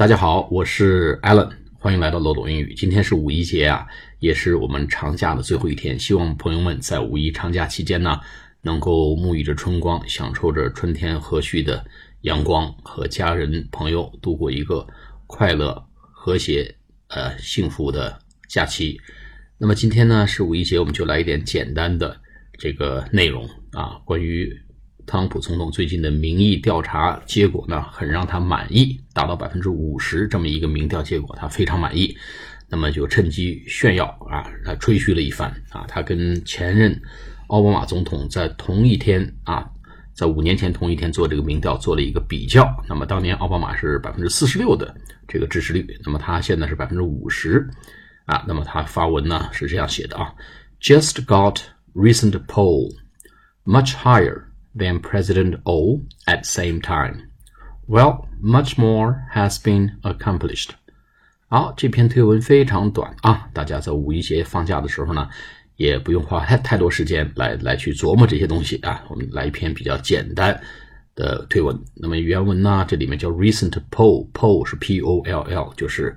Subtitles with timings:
[0.00, 2.72] 大家好，我是 Alan，欢迎来到漏斗英语。
[2.72, 3.86] 今天是五一节啊，
[4.18, 5.98] 也是我们长假的最后一天。
[5.98, 8.18] 希望朋友们在五一长假期间呢，
[8.62, 11.84] 能够沐浴着春光，享受着春天和煦的
[12.22, 14.86] 阳光，和家人朋友度过一个
[15.26, 16.74] 快乐、和谐、
[17.08, 18.98] 呃幸福的假期。
[19.58, 22.18] 那么今天呢是五一节，我们就来一点简单的
[22.58, 24.58] 这个内容啊，关于。
[25.10, 32.16] 特朗普总统最近的民意调查结果呢，很让他满意，达到百分之五十这么一个民调结果，他非常满意。
[32.68, 35.84] 那么就趁机炫耀啊，来吹嘘了一番啊。
[35.88, 36.96] 他跟前任
[37.48, 39.68] 奥巴马总统在同一天啊，
[40.14, 42.72] 在五年前同一天做这个民调做了一个比较。
[42.88, 44.94] 那么当年奥巴马是百分之四十六的
[45.26, 47.68] 这个支持率，那么他现在是百分之五十
[48.26, 48.44] 啊。
[48.46, 50.32] 那么他发文呢是这样写的啊
[50.80, 51.62] ：Just got
[51.96, 52.94] recent poll
[53.64, 54.44] much higher.
[54.76, 57.28] Than President O at same time.
[57.86, 60.70] Well, much more has been accomplished.
[61.48, 65.28] 好，这篇推文非常短啊，大家在五一节放假的时候呢，
[65.76, 69.02] 也不用花太太多时间来来去琢磨这些东西啊。
[69.08, 70.60] 我们来一篇比较简单
[71.16, 71.76] 的推文。
[71.96, 76.16] 那么原文呢，这里面叫 recent poll，poll 是 P O L L，就是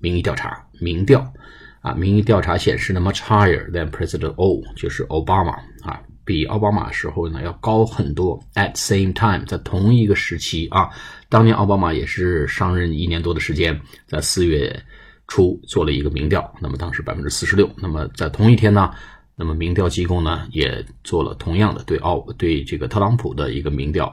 [0.00, 1.32] 民意调查、民调
[1.80, 1.94] 啊。
[1.94, 6.02] 民意调查显示呢，much higher than President O，就是 Obama 啊。
[6.24, 8.42] 比奥巴马时候呢要高很多。
[8.54, 10.90] At same time，在同一个时期啊，
[11.28, 14.82] 当年奥巴马也是上任一年多的时间，在四月
[15.28, 17.70] 初做了一个民调，那么当时百分之四十六。
[17.76, 18.94] 那么在同一天呢，
[19.36, 24.12] 那么民调机构呢也做了同样的对奥对这个特朗普的一个民调，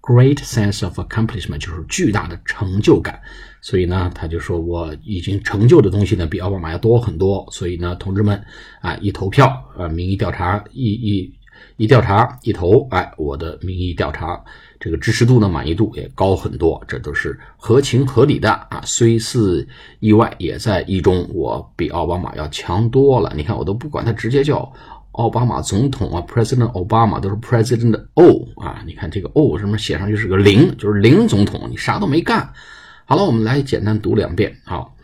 [0.10, 3.22] Great sense of accomplishment 就是巨大的成就感，
[3.62, 8.44] 所以呢，他就说我已经成就的东西呢比奥巴马要多很多，所以呢，同志们
[8.82, 9.46] 啊，一投票
[9.78, 11.32] 啊，民意调查一一
[11.78, 14.44] 一调查一投，哎，我的民意调查
[14.80, 19.68] 这个支持度呢满意度也高很多，这都是合情合理的啊，虽是
[20.00, 23.32] 意外，也在意中，我比奥巴马要强多了。
[23.36, 24.74] 你看，我都不管他直接叫。
[25.19, 32.53] 奥巴马总统啊，President Obama 都是 President O 啊，你看这个 O 什么写上去是个零，就是零总统，你啥都没干。
[33.07, 34.57] 好了，我们来简单读两遍。
[34.65, 34.97] 好，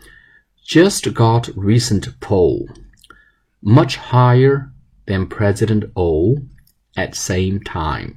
[0.67, 2.67] Just got recent poll
[3.61, 4.69] much higher
[5.05, 6.37] than President O
[6.95, 8.15] at same time.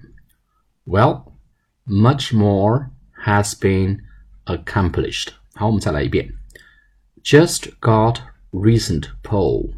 [0.86, 1.32] Well,
[1.86, 2.90] much more
[3.24, 4.00] has been
[4.46, 5.28] accomplished.
[5.54, 6.34] 好，我们再来一遍。
[7.22, 8.18] Just got
[8.52, 9.72] recent poll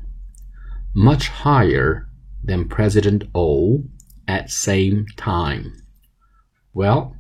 [0.95, 2.05] much higher
[2.46, 3.84] than President O
[4.26, 5.72] at same time.
[6.74, 7.16] Well,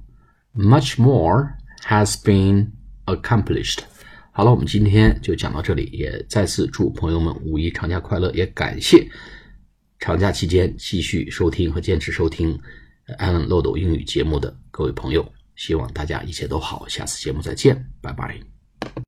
[0.53, 2.71] much more has been
[3.05, 3.79] accomplished.
[4.31, 9.09] 好了，我们今天就讲到这里，也再次祝朋友们五一长假快乐，也感谢
[9.99, 12.57] 长假期间继续收听和坚持收听
[13.17, 15.29] 安漏斗英语节目的各位朋友。
[15.57, 18.60] 希望大家一切都好，下次节目再见，拜拜。